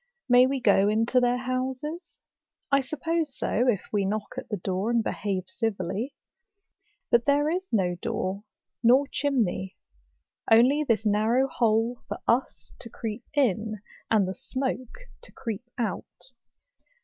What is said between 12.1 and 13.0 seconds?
us to